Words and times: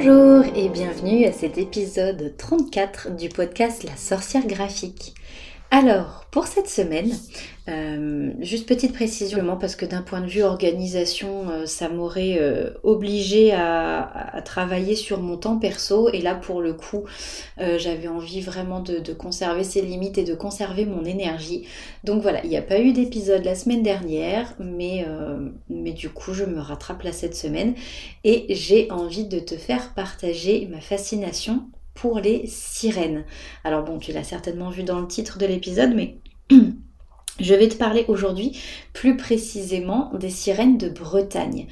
Bonjour 0.00 0.44
et 0.54 0.68
bienvenue 0.68 1.24
à 1.24 1.32
cet 1.32 1.58
épisode 1.58 2.32
34 2.38 3.16
du 3.16 3.28
podcast 3.28 3.82
La 3.82 3.96
sorcière 3.96 4.46
graphique. 4.46 5.12
Alors, 5.70 6.24
pour 6.30 6.46
cette 6.46 6.68
semaine, 6.68 7.12
euh, 7.68 8.32
juste 8.40 8.66
petite 8.66 8.94
précision, 8.94 9.58
parce 9.60 9.76
que 9.76 9.84
d'un 9.84 10.00
point 10.00 10.22
de 10.22 10.26
vue 10.26 10.42
organisation, 10.42 11.50
euh, 11.50 11.66
ça 11.66 11.90
m'aurait 11.90 12.38
euh, 12.40 12.70
obligé 12.84 13.52
à, 13.52 14.40
travailler 14.46 14.96
sur 14.96 15.20
mon 15.20 15.36
temps 15.36 15.58
perso. 15.58 16.08
Et 16.14 16.22
là, 16.22 16.34
pour 16.34 16.62
le 16.62 16.72
coup, 16.72 17.04
j'avais 17.58 18.08
envie 18.08 18.40
vraiment 18.40 18.80
de, 18.80 18.98
de, 18.98 19.12
conserver 19.12 19.62
ces 19.62 19.82
limites 19.82 20.16
et 20.16 20.24
de 20.24 20.34
conserver 20.34 20.86
mon 20.86 21.04
énergie. 21.04 21.66
Donc 22.02 22.22
voilà, 22.22 22.42
il 22.44 22.50
n'y 22.50 22.56
a 22.56 22.62
pas 22.62 22.80
eu 22.80 22.92
d'épisode 22.92 23.44
la 23.44 23.54
semaine 23.54 23.82
dernière, 23.82 24.54
mais, 24.58 25.04
mais 25.68 25.92
du 25.92 26.08
coup, 26.08 26.32
je 26.32 26.44
me 26.44 26.60
rattrape 26.60 27.02
là 27.02 27.12
cette 27.12 27.34
semaine. 27.34 27.74
Et 28.24 28.46
j'ai 28.54 28.90
envie 28.90 29.24
de 29.24 29.40
te 29.40 29.56
faire 29.56 29.92
partager 29.94 30.66
ma 30.70 30.80
fascination 30.80 31.64
pour 32.00 32.20
les 32.20 32.46
sirènes. 32.46 33.24
Alors 33.64 33.82
bon, 33.82 33.98
tu 33.98 34.12
l'as 34.12 34.24
certainement 34.24 34.70
vu 34.70 34.84
dans 34.84 35.00
le 35.00 35.08
titre 35.08 35.38
de 35.38 35.46
l'épisode, 35.46 35.94
mais 35.94 36.18
je 37.40 37.54
vais 37.54 37.68
te 37.68 37.76
parler 37.76 38.04
aujourd'hui 38.06 38.56
plus 38.92 39.16
précisément 39.16 40.10
des 40.14 40.30
sirènes 40.30 40.78
de 40.78 40.88
Bretagne 40.88 41.66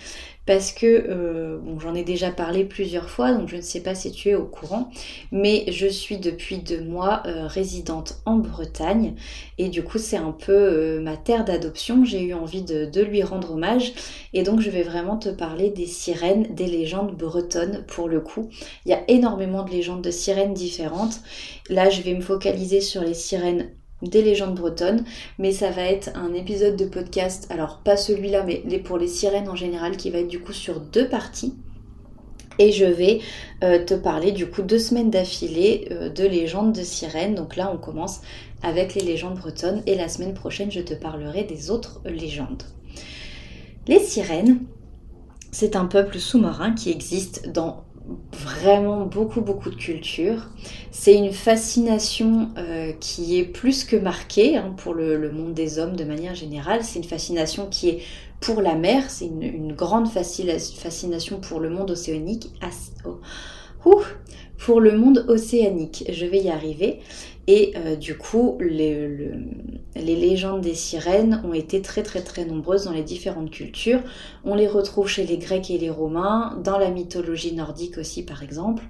parce 0.46 0.72
que 0.72 0.86
euh, 0.86 1.58
bon, 1.58 1.78
j'en 1.80 1.94
ai 1.94 2.04
déjà 2.04 2.30
parlé 2.30 2.64
plusieurs 2.64 3.10
fois, 3.10 3.32
donc 3.32 3.48
je 3.48 3.56
ne 3.56 3.60
sais 3.60 3.80
pas 3.80 3.96
si 3.96 4.12
tu 4.12 4.30
es 4.30 4.34
au 4.36 4.44
courant, 4.44 4.90
mais 5.32 5.64
je 5.68 5.88
suis 5.88 6.18
depuis 6.18 6.58
deux 6.58 6.80
mois 6.80 7.22
euh, 7.26 7.48
résidente 7.48 8.20
en 8.24 8.36
Bretagne 8.36 9.14
et 9.58 9.68
du 9.68 9.82
coup 9.82 9.98
c'est 9.98 10.16
un 10.16 10.30
peu 10.30 10.52
euh, 10.52 11.00
ma 11.00 11.16
terre 11.16 11.44
d'adoption. 11.44 12.04
J'ai 12.04 12.22
eu 12.22 12.32
envie 12.32 12.62
de, 12.62 12.86
de, 12.86 13.02
lui 13.02 13.22
rendre 13.24 13.52
hommage 13.52 13.92
et 14.32 14.44
donc 14.44 14.60
je 14.60 14.70
vais 14.70 14.82
vraiment 14.82 15.16
te 15.16 15.28
parler 15.28 15.70
des 15.70 15.86
sirènes, 15.86 16.54
des 16.54 16.66
légendes 16.66 17.16
bretonnes 17.16 17.84
pour 17.88 18.08
le 18.08 18.20
coup. 18.20 18.48
Il 18.84 18.90
y 18.90 18.94
a 18.94 19.02
énormément 19.08 19.64
de 19.64 19.70
légendes 19.70 20.02
de 20.02 20.10
sirènes 20.10 20.54
différentes. 20.54 21.20
Là 21.68 21.90
je 21.90 22.02
vais 22.02 22.14
me 22.14 22.20
focaliser 22.20 22.80
sur 22.80 23.02
les 23.02 23.14
sirènes 23.14 23.70
des 24.02 24.22
légendes 24.22 24.54
bretonnes, 24.54 25.04
mais 25.38 25.52
ça 25.52 25.70
va 25.70 25.82
être 25.82 26.10
un 26.14 26.34
épisode 26.34 26.76
de 26.76 26.84
podcast, 26.84 27.46
alors 27.50 27.78
pas 27.78 27.96
celui-là, 27.96 28.44
mais 28.44 28.78
pour 28.78 28.98
les 28.98 29.08
sirènes 29.08 29.48
en 29.48 29.56
général, 29.56 29.96
qui 29.96 30.10
va 30.10 30.18
être 30.18 30.28
du 30.28 30.40
coup 30.40 30.52
sur 30.52 30.80
deux 30.80 31.08
parties. 31.08 31.54
Et 32.58 32.72
je 32.72 32.86
vais 32.86 33.20
euh, 33.64 33.84
te 33.84 33.94
parler 33.94 34.32
du 34.32 34.46
coup 34.46 34.62
deux 34.62 34.78
semaines 34.78 35.10
d'affilée 35.10 35.88
euh, 35.90 36.08
de 36.08 36.24
légendes 36.24 36.72
de 36.72 36.82
sirènes. 36.82 37.34
Donc 37.34 37.56
là, 37.56 37.70
on 37.72 37.76
commence 37.76 38.22
avec 38.62 38.94
les 38.94 39.02
légendes 39.02 39.38
bretonnes 39.38 39.82
et 39.86 39.94
la 39.94 40.08
semaine 40.08 40.34
prochaine, 40.34 40.70
je 40.70 40.80
te 40.80 40.94
parlerai 40.94 41.44
des 41.44 41.70
autres 41.70 42.00
légendes. 42.06 42.62
Les 43.86 44.00
sirènes, 44.00 44.60
c'est 45.52 45.76
un 45.76 45.84
peuple 45.84 46.18
sous-marin 46.18 46.72
qui 46.72 46.90
existe 46.90 47.50
dans 47.50 47.84
vraiment 48.32 49.04
beaucoup 49.04 49.40
beaucoup 49.40 49.70
de 49.70 49.76
cultures. 49.76 50.48
C'est 50.90 51.14
une 51.14 51.32
fascination 51.32 52.50
euh, 52.56 52.92
qui 53.00 53.38
est 53.38 53.44
plus 53.44 53.84
que 53.84 53.96
marquée 53.96 54.56
hein, 54.56 54.74
pour 54.76 54.94
le, 54.94 55.30
monde 55.32 55.54
des 55.54 55.78
hommes 55.78 55.96
de 55.96 56.04
manière 56.04 56.34
générale. 56.34 56.84
C'est 56.84 56.98
une 56.98 57.04
fascination 57.04 57.66
qui 57.66 57.88
est 57.88 58.02
pour 58.40 58.60
la 58.60 58.74
mer, 58.74 59.10
c'est 59.10 59.26
une, 59.26 59.72
grande 59.72 60.08
fascination 60.08 61.40
pour 61.40 61.58
le 61.58 61.70
monde 61.70 61.90
océanique. 61.90 62.50
Oh, 63.84 64.02
pour 64.58 64.80
le 64.80 64.96
monde 64.96 65.24
océanique, 65.28 66.04
je 66.10 66.26
vais 66.26 66.40
y 66.40 66.50
arriver. 66.50 67.00
Et 67.48 67.74
euh, 67.76 67.94
du 67.94 68.16
coup, 68.16 68.58
les, 68.60 69.30
légendes 69.94 70.60
des 70.62 70.74
sirènes 70.74 71.40
ont 71.44 71.54
été 71.54 71.80
très 71.80 72.02
très 72.02 72.44
nombreuses 72.44 72.84
dans 72.84 72.92
les 72.92 73.02
différentes 73.02 73.50
cultures. 73.50 74.00
On 74.44 74.54
les 74.54 74.66
retrouve 74.66 75.08
chez 75.08 75.24
les 75.24 75.38
Grecs 75.38 75.70
et 75.70 75.78
les 75.78 75.90
Romains, 75.90 76.58
dans 76.64 76.78
la 76.78 76.90
mythologie 76.90 77.54
nordique 77.54 77.98
aussi 77.98 78.24
par 78.24 78.42
exemple. 78.42 78.82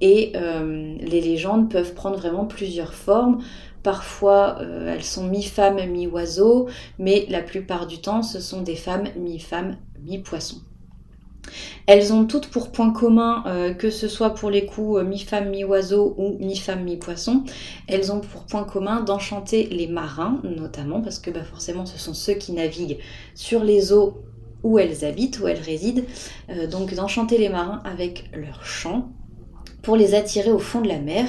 Et 0.00 0.32
euh, 0.36 0.96
les 1.00 1.20
légendes 1.20 1.70
peuvent 1.70 1.94
prendre 1.94 2.18
vraiment 2.18 2.44
plusieurs 2.44 2.94
formes. 2.94 3.42
Parfois, 3.82 4.58
euh, 4.60 4.94
elles 4.94 5.04
sont 5.04 5.24
mi-femme, 5.24 5.84
mi-oiseau, 5.90 6.68
mais 6.98 7.26
la 7.28 7.42
plupart 7.42 7.86
du 7.86 8.00
temps, 8.00 8.22
ce 8.22 8.40
sont 8.40 8.62
des 8.62 8.76
femmes 8.76 9.08
mi-femme, 9.16 9.76
mi-poisson. 10.02 10.56
Elles 11.86 12.12
ont 12.12 12.24
toutes 12.24 12.48
pour 12.48 12.72
point 12.72 12.92
commun, 12.92 13.44
euh, 13.46 13.74
que 13.74 13.90
ce 13.90 14.08
soit 14.08 14.30
pour 14.30 14.50
les 14.50 14.64
coups 14.64 15.00
euh, 15.00 15.04
mi-femme, 15.04 15.50
mi-oiseau 15.50 16.14
ou 16.16 16.38
mi-femme, 16.38 16.82
mi-poisson, 16.82 17.44
elles 17.88 18.10
ont 18.10 18.20
pour 18.20 18.44
point 18.44 18.64
commun 18.64 19.00
d'enchanter 19.00 19.66
les 19.66 19.86
marins, 19.86 20.40
notamment 20.44 21.02
parce 21.02 21.18
que 21.18 21.30
bah, 21.30 21.44
forcément 21.44 21.84
ce 21.84 21.98
sont 21.98 22.14
ceux 22.14 22.34
qui 22.34 22.52
naviguent 22.52 22.98
sur 23.34 23.62
les 23.64 23.92
eaux 23.92 24.22
où 24.62 24.78
elles 24.78 25.04
habitent, 25.04 25.40
où 25.40 25.48
elles 25.48 25.60
résident, 25.60 26.04
euh, 26.50 26.66
donc 26.66 26.94
d'enchanter 26.94 27.36
les 27.36 27.50
marins 27.50 27.82
avec 27.84 28.30
leur 28.32 28.64
chant 28.64 29.10
pour 29.82 29.96
les 29.96 30.14
attirer 30.14 30.50
au 30.50 30.58
fond 30.58 30.80
de 30.80 30.88
la 30.88 30.98
mer 30.98 31.26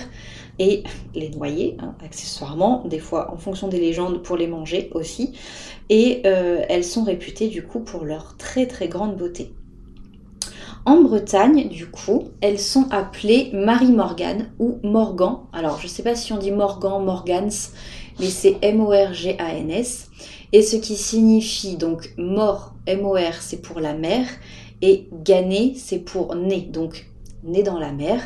et 0.58 0.84
les 1.14 1.30
noyer, 1.32 1.76
hein, 1.82 1.96
accessoirement, 2.02 2.86
des 2.86 3.00
fois 3.00 3.34
en 3.34 3.38
fonction 3.38 3.68
des 3.68 3.82
légendes 3.82 4.24
pour 4.24 4.38
les 4.38 4.47
manger 4.47 4.90
aussi. 4.94 5.34
Et 5.90 6.22
elles 6.24 6.86
sont 6.86 7.03
réputées 7.03 7.50
du 7.50 7.62
coup 7.62 7.82
pour 7.82 8.06
leur 8.06 8.38
très 8.38 8.66
très 8.66 8.88
grande 8.88 9.18
beauté. 9.18 9.53
En 10.88 11.01
Bretagne, 11.01 11.68
du 11.68 11.88
coup, 11.88 12.25
elles 12.41 12.59
sont 12.59 12.85
appelées 12.91 13.50
Marie 13.53 13.91
Morgan 13.91 14.51
ou 14.59 14.78
Morgan. 14.84 15.40
Alors, 15.51 15.79
je 15.79 15.85
ne 15.85 15.90
sais 15.90 16.03
pas 16.03 16.13
si 16.13 16.31
on 16.31 16.38
dit 16.38 16.51
Morgan, 16.51 17.03
Morgans, 17.03 17.50
mais 18.19 18.29
c'est 18.29 18.57
M-O-R-G-A-N-S. 18.62 20.12
Et 20.53 20.62
ce 20.62 20.75
qui 20.75 20.96
signifie 20.96 21.75
donc 21.75 22.13
mort, 22.19 22.75
M-O-R, 22.85 23.41
c'est 23.41 23.63
pour 23.63 23.79
la 23.79 23.96
mer, 23.96 24.28
et 24.84 25.09
gané, 25.23 25.73
c'est 25.75 25.97
pour 25.97 26.35
né, 26.35 26.62
donc 26.62 27.07
né 27.44 27.63
dans 27.63 27.79
la 27.79 27.91
mer. 27.91 28.22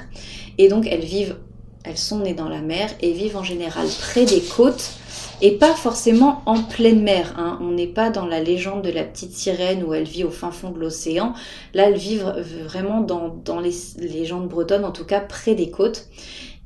Et 0.57 0.67
donc, 0.67 0.85
elles 0.85 1.05
vivent, 1.05 1.37
elles 1.85 1.97
sont 1.97 2.19
nées 2.19 2.33
dans 2.33 2.49
la 2.49 2.61
mer 2.61 2.89
et 3.01 3.13
vivent 3.13 3.37
en 3.37 3.43
général 3.43 3.87
près 4.01 4.25
des 4.25 4.41
côtes 4.41 4.98
et 5.41 5.57
pas 5.57 5.73
forcément 5.73 6.41
en 6.45 6.63
pleine 6.63 7.01
mer. 7.01 7.33
Hein. 7.37 7.57
On 7.61 7.71
n'est 7.71 7.87
pas 7.87 8.09
dans 8.09 8.25
la 8.25 8.41
légende 8.41 8.83
de 8.83 8.89
la 8.89 9.03
petite 9.03 9.33
sirène 9.33 9.83
où 9.83 9.93
elle 9.93 10.03
vit 10.03 10.23
au 10.23 10.31
fin 10.31 10.51
fond 10.51 10.71
de 10.71 10.79
l'océan. 10.79 11.33
Là, 11.73 11.89
elle 11.89 11.97
vit 11.97 12.17
vraiment 12.17 13.01
dans, 13.01 13.59
les 13.59 13.73
légendes 13.97 14.47
bretonnes, 14.47 14.85
en 14.85 14.91
tout 14.91 15.05
cas 15.05 15.19
près 15.19 15.55
des 15.55 15.71
côtes. 15.71 16.07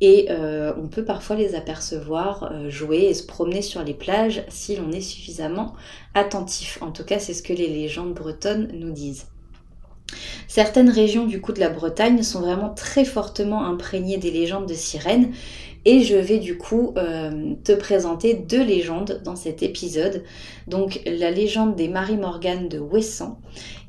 Et 0.01 0.27
euh, 0.31 0.73
on 0.77 0.87
peut 0.87 1.05
parfois 1.05 1.35
les 1.35 1.55
apercevoir 1.55 2.51
euh, 2.51 2.69
jouer 2.69 3.05
et 3.05 3.13
se 3.13 3.25
promener 3.25 3.61
sur 3.61 3.83
les 3.83 3.93
plages 3.93 4.43
si 4.49 4.75
l'on 4.75 4.91
est 4.91 5.01
suffisamment 5.01 5.75
attentif. 6.13 6.77
En 6.81 6.91
tout 6.91 7.05
cas, 7.05 7.19
c'est 7.19 7.33
ce 7.33 7.43
que 7.43 7.53
les 7.53 7.67
légendes 7.67 8.13
bretonnes 8.13 8.69
nous 8.73 8.91
disent. 8.91 9.27
Certaines 10.47 10.89
régions 10.89 11.25
du 11.25 11.41
coup 11.41 11.53
de 11.53 11.59
la 11.59 11.69
Bretagne 11.69 12.21
sont 12.21 12.41
vraiment 12.41 12.69
très 12.69 13.05
fortement 13.05 13.65
imprégnées 13.65 14.17
des 14.17 14.31
légendes 14.31 14.67
de 14.67 14.73
sirènes 14.73 15.31
et 15.85 16.01
je 16.01 16.15
vais 16.15 16.39
du 16.39 16.57
coup 16.57 16.93
euh, 16.97 17.55
te 17.63 17.71
présenter 17.73 18.33
deux 18.33 18.63
légendes 18.63 19.21
dans 19.23 19.35
cet 19.35 19.63
épisode. 19.63 20.23
Donc 20.67 21.01
la 21.05 21.31
légende 21.31 21.75
des 21.75 21.87
Marie-Morgane 21.87 22.69
de 22.69 22.79
Wesson 22.79 23.35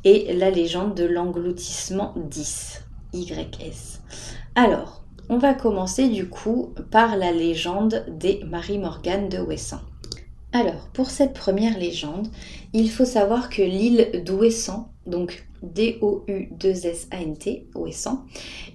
et 0.04 0.32
la 0.34 0.50
légende 0.50 0.94
de 0.94 1.04
l'engloutissement 1.04 2.14
10, 2.16 2.82
YS. 3.12 4.00
Alors, 4.54 5.04
on 5.28 5.38
va 5.38 5.54
commencer 5.54 6.08
du 6.08 6.28
coup 6.28 6.74
par 6.90 7.16
la 7.16 7.32
légende 7.32 8.04
des 8.08 8.40
Marie-Morgane 8.44 9.28
de 9.28 9.38
Wesson. 9.38 9.78
Alors, 10.52 10.88
pour 10.92 11.10
cette 11.10 11.32
première 11.32 11.78
légende, 11.78 12.28
il 12.72 12.90
faut 12.90 13.04
savoir 13.04 13.48
que 13.48 13.62
l'île 13.62 14.22
d'Ouessant, 14.24 14.92
donc 15.06 15.46
D-O-U-2-S-A-N-T, 15.72 17.68
Ouessant, 17.74 18.24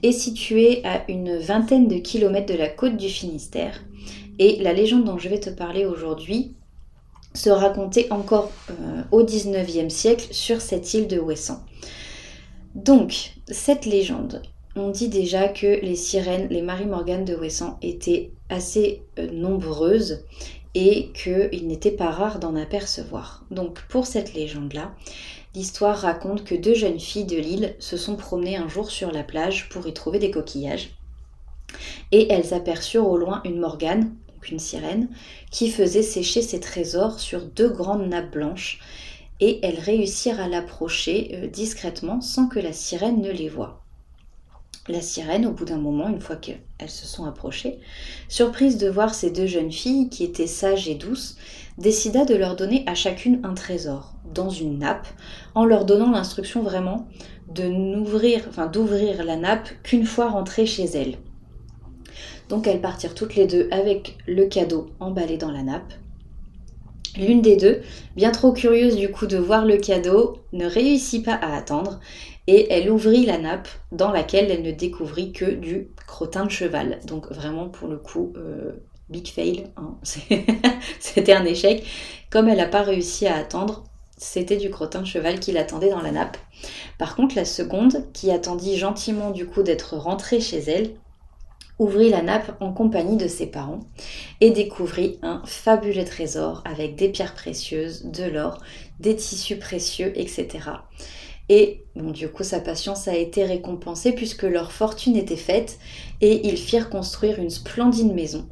est 0.03 0.11
située 0.11 0.85
à 0.85 1.09
une 1.09 1.37
vingtaine 1.37 1.87
de 1.87 1.97
kilomètres 1.97 2.51
de 2.51 2.57
la 2.57 2.69
côte 2.69 2.97
du 2.97 3.09
Finistère. 3.09 3.83
Et 4.39 4.57
la 4.61 4.73
légende 4.73 5.05
dont 5.05 5.17
je 5.17 5.29
vais 5.29 5.39
te 5.39 5.49
parler 5.49 5.85
aujourd'hui 5.85 6.55
se 7.33 7.49
racontait 7.49 8.11
encore 8.11 8.51
euh, 8.69 9.03
au 9.11 9.23
19e 9.23 9.89
siècle 9.89 10.27
sur 10.31 10.61
cette 10.61 10.93
île 10.93 11.07
de 11.07 11.19
Ouessant. 11.19 11.59
Donc, 12.75 13.33
cette 13.47 13.85
légende, 13.85 14.41
on 14.75 14.89
dit 14.89 15.09
déjà 15.09 15.47
que 15.47 15.81
les 15.81 15.95
sirènes, 15.95 16.47
les 16.49 16.61
Marie 16.61 16.85
Morgan 16.85 17.25
de 17.25 17.35
Ouessant 17.35 17.77
étaient 17.81 18.31
assez 18.49 19.03
euh, 19.17 19.29
nombreuses 19.31 20.23
et 20.75 21.11
qu'il 21.13 21.67
n'était 21.67 21.91
pas 21.91 22.11
rare 22.11 22.39
d'en 22.39 22.55
apercevoir. 22.55 23.45
Donc 23.51 23.81
pour 23.89 24.05
cette 24.05 24.33
légende-là, 24.33 24.93
l'histoire 25.55 25.97
raconte 25.97 26.43
que 26.43 26.55
deux 26.55 26.75
jeunes 26.75 26.99
filles 26.99 27.25
de 27.25 27.37
l'île 27.37 27.75
se 27.79 27.97
sont 27.97 28.15
promenées 28.15 28.57
un 28.57 28.67
jour 28.67 28.91
sur 28.91 29.11
la 29.11 29.23
plage 29.23 29.69
pour 29.69 29.87
y 29.87 29.93
trouver 29.93 30.19
des 30.19 30.31
coquillages. 30.31 30.91
Et 32.11 32.31
elles 32.31 32.53
aperçurent 32.53 33.07
au 33.07 33.17
loin 33.17 33.41
une 33.45 33.59
morgane, 33.59 34.15
donc 34.33 34.49
une 34.49 34.59
sirène, 34.59 35.09
qui 35.51 35.69
faisait 35.69 36.03
sécher 36.03 36.41
ses 36.41 36.59
trésors 36.59 37.19
sur 37.19 37.41
deux 37.45 37.69
grandes 37.69 38.07
nappes 38.07 38.31
blanches, 38.31 38.79
et 39.39 39.59
elles 39.65 39.79
réussirent 39.79 40.39
à 40.39 40.47
l'approcher 40.47 41.31
euh, 41.33 41.47
discrètement 41.47 42.21
sans 42.21 42.47
que 42.47 42.59
la 42.59 42.73
sirène 42.73 43.21
ne 43.21 43.31
les 43.31 43.49
voie. 43.49 43.81
La 44.89 45.01
sirène, 45.01 45.45
au 45.45 45.51
bout 45.51 45.65
d'un 45.65 45.77
moment, 45.77 46.09
une 46.09 46.19
fois 46.19 46.35
qu'elles 46.35 46.57
se 46.87 47.05
sont 47.05 47.25
approchées, 47.25 47.77
surprise 48.27 48.79
de 48.79 48.89
voir 48.89 49.13
ces 49.13 49.29
deux 49.29 49.45
jeunes 49.45 49.71
filles 49.71 50.09
qui 50.09 50.23
étaient 50.23 50.47
sages 50.47 50.89
et 50.89 50.95
douces, 50.95 51.37
décida 51.77 52.25
de 52.25 52.33
leur 52.33 52.55
donner 52.55 52.83
à 52.87 52.95
chacune 52.95 53.39
un 53.43 53.53
trésor 53.53 54.15
dans 54.33 54.49
une 54.49 54.79
nappe, 54.79 55.05
en 55.53 55.63
leur 55.63 55.85
donnant 55.85 56.09
l'instruction 56.09 56.63
vraiment 56.63 57.07
de 57.53 57.65
n'ouvrir, 57.65 58.45
enfin 58.49 58.65
d'ouvrir 58.65 59.23
la 59.23 59.35
nappe 59.35 59.69
qu'une 59.83 60.05
fois 60.05 60.31
rentrées 60.31 60.65
chez 60.65 60.85
elles. 60.85 61.17
Donc 62.49 62.65
elles 62.65 62.81
partirent 62.81 63.13
toutes 63.13 63.35
les 63.35 63.45
deux 63.45 63.67
avec 63.69 64.17
le 64.27 64.47
cadeau 64.47 64.89
emballé 64.99 65.37
dans 65.37 65.51
la 65.51 65.61
nappe. 65.61 65.93
L'une 67.15 67.43
des 67.43 67.57
deux, 67.57 67.81
bien 68.15 68.31
trop 68.31 68.53
curieuse 68.53 68.95
du 68.95 69.11
coup 69.11 69.27
de 69.27 69.37
voir 69.37 69.65
le 69.65 69.77
cadeau, 69.77 70.37
ne 70.51 70.65
réussit 70.65 71.23
pas 71.23 71.33
à 71.33 71.55
attendre 71.55 71.99
et 72.49 72.73
elle 72.73 72.89
ouvrit 72.89 73.27
la 73.27 73.37
nappe 73.37 73.67
dans 73.91 74.11
laquelle 74.11 74.49
elle 74.49 74.63
ne 74.63 74.71
découvrit 74.71 75.31
que 75.31 75.45
du 75.45 75.89
crottin 76.07 76.45
de 76.45 76.49
cheval. 76.49 76.97
Donc 77.05 77.31
vraiment 77.31 77.69
pour 77.69 77.87
le 77.87 77.97
coup, 77.97 78.33
euh, 78.37 78.71
big 79.07 79.27
fail, 79.27 79.67
hein. 79.77 79.95
c'était 80.99 81.33
un 81.33 81.45
échec. 81.45 81.85
Comme 82.31 82.49
elle 82.49 82.57
n'a 82.57 82.65
pas 82.65 82.81
réussi 82.81 83.27
à 83.27 83.35
attendre, 83.35 83.83
c'était 84.17 84.57
du 84.57 84.71
crottin 84.71 85.01
de 85.01 85.05
cheval 85.05 85.39
qui 85.39 85.51
l'attendait 85.51 85.91
dans 85.91 86.01
la 86.01 86.09
nappe. 86.09 86.37
Par 86.97 87.15
contre, 87.15 87.35
la 87.35 87.45
seconde, 87.45 88.11
qui 88.13 88.31
attendit 88.31 88.77
gentiment 88.77 89.29
du 89.29 89.45
coup 89.45 89.61
d'être 89.61 89.95
rentrée 89.95 90.41
chez 90.41 90.57
elle, 90.57 90.95
ouvrit 91.77 92.09
la 92.09 92.23
nappe 92.23 92.57
en 92.61 92.73
compagnie 92.73 93.15
de 93.15 93.27
ses 93.27 93.45
parents 93.45 93.81
et 94.41 94.49
découvrit 94.49 95.19
un 95.21 95.43
fabuleux 95.45 96.03
trésor 96.03 96.63
avec 96.65 96.95
des 96.95 97.09
pierres 97.09 97.35
précieuses, 97.35 98.05
de 98.05 98.23
l'or, 98.23 98.57
des 98.99 99.15
tissus 99.15 99.57
précieux, 99.57 100.11
etc. 100.15 100.47
Et 101.49 101.85
bon, 101.95 102.11
du 102.11 102.29
coup, 102.29 102.43
sa 102.43 102.59
patience 102.59 103.07
a 103.07 103.15
été 103.15 103.43
récompensée 103.43 104.13
puisque 104.13 104.43
leur 104.43 104.71
fortune 104.71 105.15
était 105.15 105.35
faite 105.35 105.79
et 106.21 106.47
ils 106.47 106.57
firent 106.57 106.89
construire 106.89 107.39
une 107.39 107.49
splendide 107.49 108.13
maison. 108.13 108.47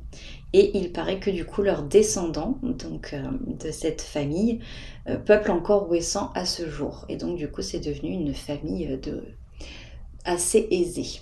Et 0.53 0.77
il 0.77 0.91
paraît 0.91 1.19
que 1.19 1.29
du 1.29 1.45
coup, 1.45 1.61
leurs 1.61 1.83
descendants, 1.83 2.57
donc 2.63 3.13
euh, 3.13 3.21
de 3.45 3.69
cette 3.69 4.01
famille, 4.01 4.59
euh, 5.07 5.17
peuplent 5.17 5.51
encore 5.51 5.89
Ouessant 5.89 6.31
à 6.35 6.45
ce 6.45 6.69
jour. 6.69 7.05
Et 7.09 7.17
donc, 7.17 7.38
du 7.38 7.51
coup, 7.51 7.61
c'est 7.61 7.79
devenu 7.79 8.11
une 8.11 8.33
famille 8.33 8.88
euh, 8.88 8.97
de... 8.97 9.23
assez 10.25 10.67
aisée. 10.71 11.21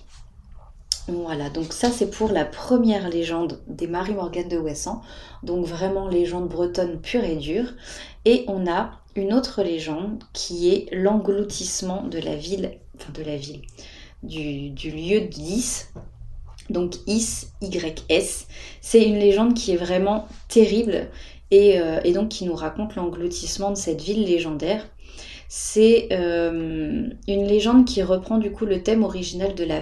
Voilà, 1.07 1.51
donc 1.51 1.71
ça 1.71 1.92
c'est 1.92 2.10
pour 2.10 2.31
la 2.31 2.45
première 2.45 3.10
légende 3.10 3.62
des 3.68 3.86
Marie-Morgane 3.86 4.48
de 4.48 4.57
Ouessant, 4.57 5.04
donc 5.44 5.63
vraiment 5.63 6.07
légende 6.07 6.50
bretonne 6.50 7.00
pure 7.00 7.24
et 7.24 7.36
dure. 7.36 7.74
Et 8.25 8.44
on 8.48 8.66
a 8.66 9.00
une 9.16 9.34
autre 9.34 9.64
légende 9.64 10.24
qui 10.34 10.70
est 10.70 10.88
l'engloutissement 10.92 12.04
de 12.04 12.20
la 12.20 12.36
ville, 12.36 12.72
enfin 12.98 13.12
de 13.14 13.24
la 13.24 13.38
ville, 13.38 13.62
du, 14.24 14.92
lieu 14.92 15.22
d'Is. 15.22 15.86
Donc 16.70 16.96
Is, 17.08 17.48
Y-S. 17.62 18.48
C'est 18.82 19.04
une 19.04 19.20
légende 19.20 19.54
qui 19.54 19.72
est 19.72 19.78
vraiment 19.78 20.28
terrible 20.50 21.10
euh, 21.54 22.00
et 22.04 22.12
donc 22.12 22.30
qui 22.30 22.46
nous 22.46 22.56
raconte 22.56 22.96
l'engloutissement 22.96 23.70
de 23.70 23.76
cette 23.76 24.02
ville 24.02 24.26
légendaire. 24.26 24.86
C'est 25.47 26.07
euh, 26.12 27.07
une 27.27 27.47
légende 27.47 27.86
qui 27.86 28.01
reprend 28.01 28.38
du 28.38 28.51
coup 28.51 28.65
le 28.65 28.81
thème 28.81 29.03
original 29.03 29.53
de 29.53 29.63
la, 29.63 29.81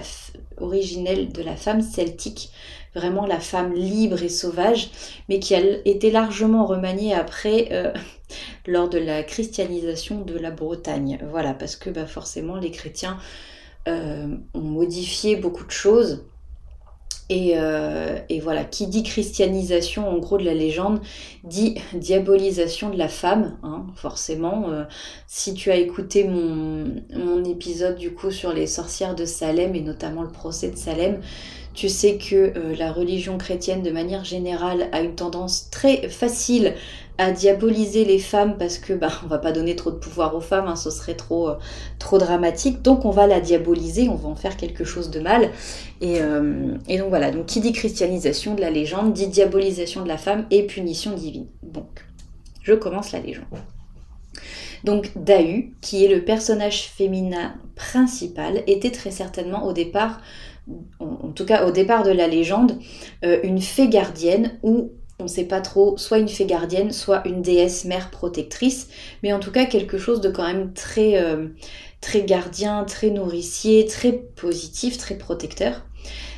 originel 0.58 1.32
de 1.32 1.42
la 1.42 1.56
femme 1.56 1.80
celtique, 1.80 2.50
vraiment 2.94 3.26
la 3.26 3.40
femme 3.40 3.72
libre 3.72 4.22
et 4.22 4.28
sauvage, 4.28 4.90
mais 5.28 5.38
qui 5.38 5.54
a 5.54 5.60
été 5.84 6.10
largement 6.10 6.66
remaniée 6.66 7.14
après 7.14 7.68
euh, 7.72 7.92
lors 8.66 8.88
de 8.88 8.98
la 8.98 9.22
christianisation 9.22 10.20
de 10.20 10.38
la 10.38 10.50
Bretagne. 10.50 11.18
Voilà, 11.30 11.54
parce 11.54 11.76
que 11.76 11.90
bah, 11.90 12.06
forcément 12.06 12.56
les 12.56 12.70
chrétiens 12.70 13.18
euh, 13.88 14.36
ont 14.54 14.60
modifié 14.60 15.36
beaucoup 15.36 15.64
de 15.64 15.70
choses. 15.70 16.26
Euh, 17.32 18.18
et, 18.28 18.40
voilà, 18.40 18.64
qui 18.64 18.86
dit 18.86 19.02
christianisation 19.02 20.08
en 20.08 20.18
gros 20.18 20.36
de 20.36 20.44
la 20.44 20.52
légende, 20.52 21.00
dit 21.42 21.76
diabolisation 21.94 22.90
de 22.90 22.98
la 22.98 23.08
femme, 23.08 23.56
hein, 23.62 23.86
forcément. 23.96 24.68
Euh, 24.68 24.84
si 25.26 25.54
tu 25.54 25.70
as 25.70 25.76
écouté 25.76 26.24
mon, 26.24 27.02
mon, 27.14 27.42
épisode 27.44 27.96
du 27.96 28.12
coup 28.12 28.30
sur 28.30 28.52
les 28.52 28.66
sorcières 28.66 29.14
de 29.14 29.24
Salem 29.24 29.74
et 29.74 29.80
notamment 29.80 30.22
le 30.22 30.30
procès 30.30 30.70
de 30.70 30.76
Salem, 30.76 31.20
tu 31.74 31.88
sais 31.88 32.16
que 32.18 32.56
euh, 32.56 32.76
la 32.76 32.92
religion 32.92 33.36
chrétienne 33.36 33.82
de 33.82 33.90
manière 33.90 34.24
générale 34.24 34.88
a 34.92 35.00
une 35.00 35.16
tendance 35.16 35.70
très 35.70 36.08
facile 36.08 36.74
à 37.18 37.30
diaboliser 37.30 38.04
les 38.04 38.18
femmes 38.18 38.56
parce 38.58 38.78
que 38.78 38.92
bah 38.92 39.10
on 39.24 39.28
va 39.28 39.38
pas 39.38 39.52
donner 39.52 39.76
trop 39.76 39.90
de 39.90 39.96
pouvoir 39.96 40.34
aux 40.34 40.40
femmes, 40.40 40.66
hein, 40.66 40.76
ce 40.76 40.90
serait 40.90 41.14
trop 41.14 41.48
euh, 41.48 42.18
dramatique. 42.18 42.82
Donc 42.82 43.04
on 43.04 43.10
va 43.10 43.26
la 43.26 43.40
diaboliser, 43.40 44.08
on 44.08 44.14
va 44.14 44.28
en 44.28 44.36
faire 44.36 44.56
quelque 44.56 44.84
chose 44.84 45.10
de 45.10 45.20
mal. 45.20 45.50
Et, 46.00 46.20
euh, 46.20 46.76
et, 46.88 46.98
donc 46.98 47.08
voilà, 47.08 47.30
donc 47.30 47.46
qui 47.46 47.60
dit 47.60 47.72
christianisation 47.72 48.54
de 48.54 48.60
la 48.60 48.70
légende 48.70 49.12
dit 49.12 49.26
diabolisation 49.26 50.02
de 50.02 50.08
la 50.08 50.18
femme 50.18 50.46
et 50.50 50.66
punition 50.66 51.12
divine. 51.12 51.46
Donc 51.62 52.04
je 52.62 52.74
commence 52.74 53.12
la 53.12 53.18
légende. 53.20 53.44
Donc 54.84 55.10
Dahu, 55.16 55.74
qui 55.80 56.04
est 56.04 56.08
le 56.08 56.24
personnage 56.24 56.88
féminin 56.88 57.54
principal, 57.74 58.62
était 58.66 58.90
très 58.90 59.10
certainement 59.10 59.66
au 59.66 59.72
départ 59.72 60.20
en 60.98 61.30
tout 61.34 61.44
cas 61.44 61.66
au 61.66 61.70
départ 61.70 62.02
de 62.02 62.10
la 62.10 62.26
légende, 62.26 62.78
euh, 63.24 63.40
une 63.42 63.60
fée 63.60 63.88
gardienne 63.88 64.58
ou 64.62 64.92
on 65.18 65.24
ne 65.24 65.28
sait 65.28 65.44
pas 65.44 65.60
trop, 65.60 65.96
soit 65.96 66.18
une 66.18 66.28
fée 66.28 66.46
gardienne, 66.46 66.90
soit 66.90 67.26
une 67.26 67.40
déesse 67.40 67.84
mère 67.84 68.10
protectrice, 68.10 68.88
mais 69.22 69.32
en 69.32 69.38
tout 69.38 69.52
cas 69.52 69.64
quelque 69.64 69.98
chose 69.98 70.20
de 70.20 70.28
quand 70.28 70.46
même 70.46 70.72
très, 70.72 71.22
euh, 71.22 71.48
très 72.00 72.22
gardien, 72.22 72.84
très 72.84 73.10
nourricier, 73.10 73.86
très 73.86 74.12
positif, 74.12 74.98
très 74.98 75.16
protecteur. 75.16 75.84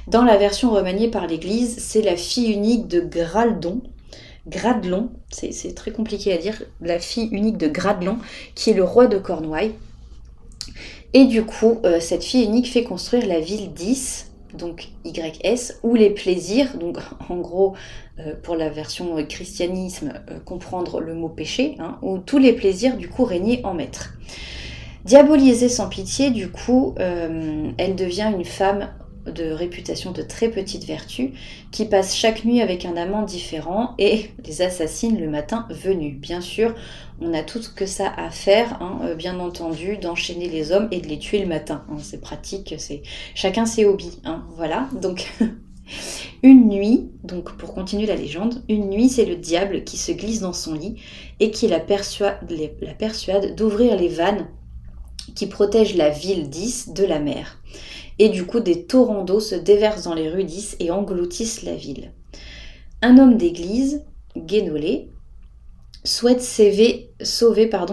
Dans 0.06 0.24
la 0.24 0.36
version 0.36 0.70
remaniée 0.70 1.08
par 1.08 1.26
l'Église, 1.26 1.78
c'est 1.78 2.02
la 2.02 2.16
fille 2.16 2.52
unique 2.52 2.86
de 2.86 3.00
Graldon, 3.00 3.80
Gradelon, 4.46 5.10
c'est 5.30 5.74
très 5.74 5.90
compliqué 5.90 6.32
à 6.32 6.38
dire, 6.38 6.62
la 6.80 7.00
fille 7.00 7.28
unique 7.32 7.58
de 7.58 7.66
Gradelon, 7.66 8.18
qui 8.54 8.70
est 8.70 8.74
le 8.74 8.84
roi 8.84 9.08
de 9.08 9.18
Cornouailles. 9.18 9.74
Et 11.16 11.24
du 11.24 11.44
coup, 11.44 11.78
euh, 11.86 11.98
cette 11.98 12.22
fille 12.22 12.44
unique 12.44 12.70
fait 12.70 12.84
construire 12.84 13.26
la 13.26 13.40
ville 13.40 13.72
10, 13.72 14.32
donc 14.52 14.90
YS, 15.06 15.78
où 15.82 15.94
les 15.94 16.10
plaisirs, 16.10 16.76
donc 16.76 16.98
en 17.30 17.36
gros, 17.36 17.72
euh, 18.18 18.34
pour 18.42 18.54
la 18.54 18.68
version 18.68 19.16
christianisme, 19.24 20.12
euh, 20.30 20.38
comprendre 20.40 21.00
le 21.00 21.14
mot 21.14 21.30
péché, 21.30 21.76
hein, 21.78 21.96
où 22.02 22.18
tous 22.18 22.36
les 22.36 22.52
plaisirs 22.52 22.98
du 22.98 23.08
coup 23.08 23.24
régnaient 23.24 23.62
en 23.64 23.72
maître. 23.72 24.12
Diabolisée 25.06 25.70
sans 25.70 25.88
pitié, 25.88 26.30
du 26.30 26.50
coup, 26.50 26.94
elle 26.98 27.94
devient 27.94 28.30
une 28.36 28.44
femme 28.44 28.90
de 29.30 29.50
réputation 29.50 30.12
de 30.12 30.22
très 30.22 30.48
petite 30.48 30.84
vertu, 30.84 31.32
qui 31.70 31.84
passe 31.84 32.14
chaque 32.14 32.44
nuit 32.44 32.60
avec 32.60 32.84
un 32.84 32.96
amant 32.96 33.22
différent 33.22 33.94
et 33.98 34.30
les 34.44 34.62
assassine 34.62 35.18
le 35.18 35.28
matin 35.28 35.66
venu. 35.70 36.10
Bien 36.12 36.40
sûr, 36.40 36.74
on 37.20 37.32
a 37.34 37.42
tout 37.42 37.60
que 37.74 37.86
ça 37.86 38.12
à 38.16 38.30
faire, 38.30 38.80
hein, 38.82 39.00
euh, 39.04 39.14
bien 39.14 39.38
entendu, 39.40 39.96
d'enchaîner 39.96 40.48
les 40.48 40.72
hommes 40.72 40.88
et 40.90 41.00
de 41.00 41.08
les 41.08 41.18
tuer 41.18 41.40
le 41.40 41.46
matin. 41.46 41.84
Hein. 41.90 41.96
c'est 42.00 42.20
pratique, 42.20 42.74
c'est 42.78 43.02
chacun 43.34 43.66
ses 43.66 43.84
hobbies. 43.84 44.18
Hein. 44.24 44.44
voilà, 44.56 44.88
donc 45.00 45.32
une 46.42 46.68
nuit, 46.68 47.10
donc 47.24 47.56
pour 47.56 47.74
continuer 47.74 48.06
la 48.06 48.16
légende, 48.16 48.62
une 48.68 48.90
nuit 48.90 49.08
c'est 49.08 49.24
le 49.24 49.36
diable 49.36 49.84
qui 49.84 49.96
se 49.96 50.12
glisse 50.12 50.40
dans 50.40 50.52
son 50.52 50.74
lit 50.74 50.96
et 51.40 51.50
qui 51.50 51.68
la 51.68 51.80
persuade, 51.80 52.38
la 52.80 52.94
persuade 52.94 53.54
d'ouvrir 53.54 53.96
les 53.96 54.08
vannes 54.08 54.46
qui 55.34 55.46
protègent 55.46 55.96
la 55.96 56.10
ville 56.10 56.48
10 56.48 56.92
de 56.94 57.04
la 57.04 57.18
mer 57.18 57.58
et 58.18 58.28
du 58.28 58.44
coup 58.44 58.60
des 58.60 58.84
torrents 58.84 59.24
d'eau 59.24 59.40
se 59.40 59.54
déversent 59.54 60.04
dans 60.04 60.14
les 60.14 60.28
rues 60.28 60.46
et 60.80 60.90
engloutissent 60.90 61.62
la 61.62 61.74
ville. 61.74 62.12
Un 63.02 63.18
homme 63.18 63.36
d'église, 63.36 64.04
Guénolé, 64.36 65.10
souhaite 66.06 66.42
sauver, 66.42 67.10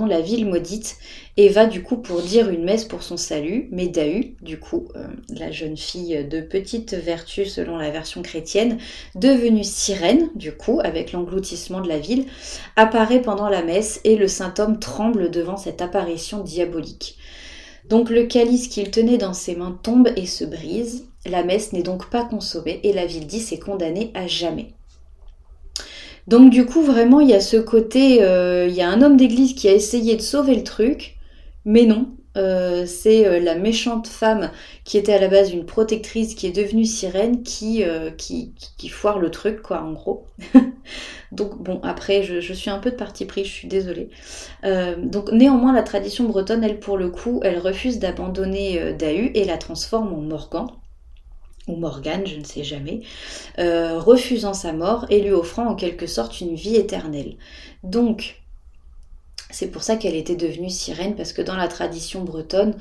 la 0.07 0.21
ville 0.21 0.45
maudite 0.45 0.97
et 1.35 1.49
va 1.49 1.65
du 1.65 1.81
coup 1.81 1.97
pour 1.97 2.21
dire 2.21 2.49
une 2.49 2.63
messe 2.63 2.85
pour 2.85 3.01
son 3.01 3.17
salut, 3.17 3.67
mais 3.71 3.87
Dahu, 3.87 4.35
du 4.41 4.59
coup, 4.59 4.87
euh, 4.95 5.07
la 5.29 5.51
jeune 5.51 5.77
fille 5.77 6.23
de 6.25 6.41
petite 6.41 6.93
vertu 6.93 7.45
selon 7.45 7.77
la 7.77 7.89
version 7.89 8.21
chrétienne, 8.21 8.77
devenue 9.15 9.63
sirène, 9.63 10.29
du 10.35 10.51
coup, 10.51 10.79
avec 10.83 11.11
l'engloutissement 11.11 11.81
de 11.81 11.89
la 11.89 11.97
ville, 11.97 12.25
apparaît 12.75 13.21
pendant 13.21 13.49
la 13.49 13.63
messe 13.63 13.99
et 14.03 14.15
le 14.15 14.27
saint 14.27 14.53
homme 14.59 14.79
tremble 14.79 15.31
devant 15.31 15.57
cette 15.57 15.81
apparition 15.81 16.43
diabolique. 16.43 17.17
Donc 17.89 18.09
le 18.09 18.23
calice 18.23 18.67
qu'il 18.67 18.91
tenait 18.91 19.17
dans 19.17 19.33
ses 19.33 19.55
mains 19.55 19.77
tombe 19.83 20.09
et 20.15 20.25
se 20.25 20.45
brise. 20.45 21.05
La 21.25 21.43
messe 21.43 21.73
n'est 21.73 21.83
donc 21.83 22.09
pas 22.09 22.23
consommée 22.23 22.79
et 22.83 22.93
la 22.93 23.05
ville 23.05 23.27
10 23.27 23.53
est 23.53 23.59
condamnée 23.59 24.11
à 24.13 24.27
jamais. 24.27 24.73
Donc 26.27 26.49
du 26.49 26.65
coup 26.65 26.81
vraiment 26.81 27.19
il 27.19 27.29
y 27.29 27.33
a 27.33 27.41
ce 27.41 27.57
côté, 27.57 28.23
euh, 28.23 28.67
il 28.67 28.75
y 28.75 28.81
a 28.81 28.89
un 28.89 29.01
homme 29.01 29.17
d'église 29.17 29.53
qui 29.53 29.67
a 29.67 29.73
essayé 29.73 30.15
de 30.15 30.21
sauver 30.21 30.55
le 30.55 30.63
truc, 30.63 31.17
mais 31.65 31.85
non, 31.85 32.15
euh, 32.35 32.85
c'est 32.85 33.27
euh, 33.27 33.39
la 33.39 33.55
méchante 33.55 34.07
femme 34.07 34.51
qui 34.83 34.97
était 34.97 35.13
à 35.13 35.19
la 35.19 35.27
base 35.27 35.51
une 35.51 35.65
protectrice 35.65 36.35
qui 36.35 36.47
est 36.47 36.51
devenue 36.51 36.85
sirène 36.85 37.43
qui, 37.43 37.83
qui, 38.17 38.53
qui, 38.77 38.89
foire 38.89 39.19
le 39.19 39.31
truc 39.31 39.61
quoi 39.61 39.81
en 39.81 39.93
gros. 39.93 40.25
Donc 41.33 41.57
bon, 41.61 41.79
après, 41.83 42.21
je, 42.23 42.53
suis 42.53 42.69
un 42.69 42.77
peu 42.77 42.91
de 42.91 42.95
parti 42.95 43.25
pris, 43.25 43.43
je 43.43 43.51
suis 43.51 43.67
désolée. 43.67 44.09
Euh, 44.65 44.95
donc 44.97 45.31
néanmoins, 45.31 45.73
la 45.73 45.81
tradition 45.81 46.25
bretonne, 46.25 46.63
elle, 46.63 46.79
pour 46.79 46.95
le 46.95 47.09
coup, 47.09 47.39
elle 47.43 47.57
refuse 47.57 47.97
d'abandonner 47.99 48.79
euh, 48.79 48.93
Dahu 48.93 49.31
et 49.33 49.43
la 49.43 49.57
transforme 49.57 50.13
en 50.13 50.21
Morgan. 50.21 50.67
ou 51.67 51.75
Morgane, 51.75 52.27
je 52.27 52.37
ne 52.37 52.43
sais 52.43 52.63
jamais, 52.63 53.01
refusant 53.57 54.53
sa 54.53 54.73
mort 54.73 55.07
et 55.09 55.21
lui 55.21 55.31
offrant 55.31 55.67
en 55.67 55.75
quelque 55.75 56.07
sorte 56.07 56.39
une 56.39 56.55
vie 56.55 56.75
éternelle. 56.75 57.37
Donc, 57.83 58.42
c'est 59.53 59.71
pour 59.71 59.83
ça 59.83 59.95
qu'elle 59.95 60.15
était 60.15 60.35
devenue 60.35 60.69
sirène, 60.69 61.15
parce 61.15 61.33
que 61.33 61.41
dans 61.41 61.55
la 61.55 61.67
tradition 61.67 62.23
bretonne, 62.23 62.75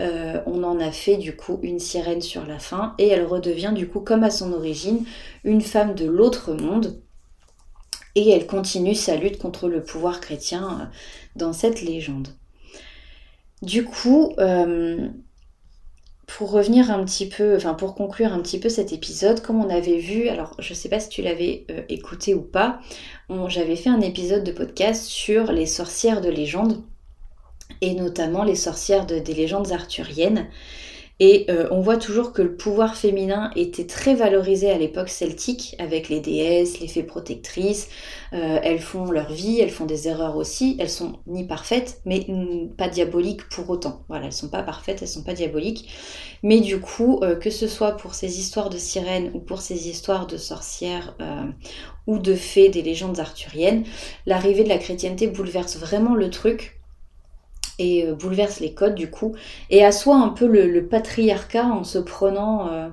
euh, 0.00 0.40
on 0.46 0.62
en 0.62 0.78
a 0.80 0.92
fait 0.92 1.16
du 1.16 1.36
coup 1.36 1.58
une 1.62 1.78
sirène 1.78 2.22
sur 2.22 2.46
la 2.46 2.58
fin, 2.58 2.94
et 2.98 3.08
elle 3.08 3.24
redevient 3.24 3.72
du 3.74 3.88
coup, 3.88 4.00
comme 4.00 4.22
à 4.22 4.30
son 4.30 4.52
origine, 4.52 5.04
une 5.44 5.60
femme 5.60 5.94
de 5.94 6.06
l'autre 6.06 6.54
monde, 6.54 7.00
et 8.14 8.30
elle 8.30 8.46
continue 8.46 8.94
sa 8.94 9.16
lutte 9.16 9.38
contre 9.38 9.68
le 9.68 9.82
pouvoir 9.82 10.20
chrétien 10.20 10.80
euh, 10.80 10.84
dans 11.36 11.52
cette 11.52 11.82
légende. 11.82 12.28
Du 13.62 13.84
coup, 13.84 14.34
euh, 14.38 15.08
pour 16.36 16.52
revenir 16.52 16.90
un 16.90 17.04
petit 17.04 17.28
peu, 17.28 17.56
enfin 17.56 17.74
pour 17.74 17.94
conclure 17.94 18.32
un 18.32 18.40
petit 18.40 18.60
peu 18.60 18.68
cet 18.68 18.92
épisode, 18.92 19.40
comme 19.40 19.62
on 19.62 19.68
avait 19.68 19.98
vu, 19.98 20.28
alors 20.28 20.54
je 20.58 20.74
sais 20.74 20.88
pas 20.88 21.00
si 21.00 21.08
tu 21.08 21.22
l'avais 21.22 21.64
euh, 21.70 21.82
écouté 21.88 22.34
ou 22.34 22.42
pas, 22.42 22.80
j'avais 23.48 23.76
fait 23.76 23.90
un 23.90 24.00
épisode 24.00 24.44
de 24.44 24.52
podcast 24.52 25.04
sur 25.04 25.52
les 25.52 25.66
sorcières 25.66 26.20
de 26.20 26.28
légende 26.28 26.82
et 27.80 27.94
notamment 27.94 28.44
les 28.44 28.54
sorcières 28.54 29.06
des 29.06 29.22
légendes 29.22 29.72
arthuriennes. 29.72 30.48
Et 31.22 31.44
euh, 31.50 31.68
on 31.70 31.82
voit 31.82 31.98
toujours 31.98 32.32
que 32.32 32.40
le 32.40 32.56
pouvoir 32.56 32.96
féminin 32.96 33.50
était 33.54 33.86
très 33.86 34.14
valorisé 34.14 34.70
à 34.70 34.78
l'époque 34.78 35.10
celtique, 35.10 35.76
avec 35.78 36.08
les 36.08 36.20
déesses, 36.20 36.80
les 36.80 36.88
fées 36.88 37.02
protectrices. 37.02 37.90
Euh, 38.32 38.58
elles 38.62 38.78
font 38.78 39.10
leur 39.10 39.30
vie, 39.30 39.60
elles 39.60 39.70
font 39.70 39.84
des 39.84 40.08
erreurs 40.08 40.36
aussi. 40.36 40.76
Elles 40.80 40.88
sont 40.88 41.18
ni 41.26 41.46
parfaites, 41.46 42.00
mais 42.06 42.26
pas 42.78 42.88
diaboliques 42.88 43.46
pour 43.50 43.68
autant. 43.68 44.02
Voilà, 44.08 44.26
elles 44.26 44.32
sont 44.32 44.48
pas 44.48 44.62
parfaites, 44.62 45.02
elles 45.02 45.08
sont 45.08 45.22
pas 45.22 45.34
diaboliques. 45.34 45.90
Mais 46.42 46.60
du 46.60 46.80
coup, 46.80 47.20
euh, 47.22 47.36
que 47.36 47.50
ce 47.50 47.68
soit 47.68 47.98
pour 47.98 48.14
ces 48.14 48.40
histoires 48.40 48.70
de 48.70 48.78
sirènes 48.78 49.30
ou 49.34 49.40
pour 49.40 49.60
ces 49.60 49.90
histoires 49.90 50.26
de 50.26 50.38
sorcières 50.38 51.16
ou 52.06 52.18
de 52.18 52.34
fées 52.34 52.70
des 52.70 52.80
légendes 52.80 53.20
arthuriennes, 53.20 53.84
l'arrivée 54.24 54.64
de 54.64 54.70
la 54.70 54.78
chrétienté 54.78 55.26
bouleverse 55.26 55.76
vraiment 55.76 56.14
le 56.14 56.30
truc 56.30 56.79
et 57.80 58.06
euh, 58.06 58.14
bouleverse 58.14 58.60
les 58.60 58.74
codes 58.74 58.94
du 58.94 59.10
coup 59.10 59.34
et 59.70 59.84
assoit 59.84 60.16
un 60.16 60.28
peu 60.28 60.46
le, 60.46 60.86
patriarcat 60.86 61.66
en 61.66 61.82
se 61.82 61.98
prenant 61.98 62.70
euh, 62.70 62.88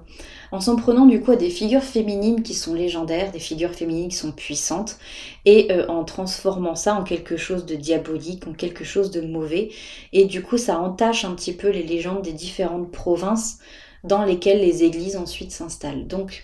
en 0.51 0.61
s'en 0.61 0.77
prenant 0.77 1.05
du 1.05 1.19
coup 1.19 1.31
à 1.31 1.35
des 1.35 1.49
figures 1.49 1.83
féminines 1.83 2.41
qui 2.41 2.53
sont 2.53 2.73
légendaires, 2.73 3.31
des 3.31 3.39
figures 3.39 3.73
féminines 3.73 4.07
qui 4.07 4.15
sont 4.15 4.31
puissantes 4.31 4.97
et 5.45 5.71
euh, 5.71 5.85
en 5.87 6.05
transformant 6.05 6.75
ça 6.75 6.95
en 6.95 7.03
quelque 7.03 7.35
chose 7.35 7.65
de 7.65 7.75
diabolique, 7.75 8.47
en 8.47 8.53
quelque 8.53 8.85
chose 8.85 9.11
de 9.11 9.21
mauvais 9.21 9.69
et 10.13 10.25
du 10.25 10.41
coup 10.41 10.57
ça 10.57 10.79
entache 10.79 11.25
un 11.25 11.35
petit 11.35 11.53
peu 11.53 11.69
les 11.69 11.83
légendes 11.83 12.21
des 12.21 12.33
différentes 12.33 12.91
provinces 12.91 13.59
dans 14.05 14.23
lesquelles 14.23 14.61
les 14.61 14.83
églises 14.83 15.17
ensuite 15.17 15.51
s'installent. 15.51 16.07
Donc 16.07 16.43